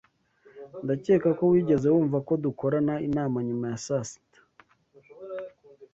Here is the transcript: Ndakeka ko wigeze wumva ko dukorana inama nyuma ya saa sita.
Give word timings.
Ndakeka 0.83 1.29
ko 1.37 1.43
wigeze 1.51 1.87
wumva 1.93 2.17
ko 2.27 2.33
dukorana 2.43 2.93
inama 3.07 3.37
nyuma 3.47 3.65
ya 3.71 3.77
saa 3.85 4.05
sita. 4.09 4.39